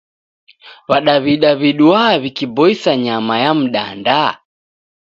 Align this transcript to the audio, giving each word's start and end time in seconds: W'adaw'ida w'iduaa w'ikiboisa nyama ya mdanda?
W'adaw'ida 0.89 1.51
w'iduaa 1.59 2.13
w'ikiboisa 2.21 2.91
nyama 3.03 3.33
ya 3.43 3.51
mdanda? 3.59 4.21